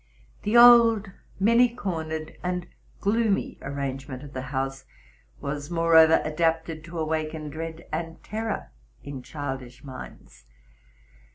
[0.41, 2.65] The old, many cornered, and
[3.01, 4.85] gloomy arrangement of the house
[5.39, 8.71] was, moreover, adapted to awaken dread and terror
[9.03, 10.45] in childish minds.